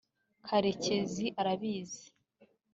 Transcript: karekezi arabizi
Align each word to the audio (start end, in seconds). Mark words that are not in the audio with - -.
karekezi 0.47 1.25
arabizi 1.39 2.05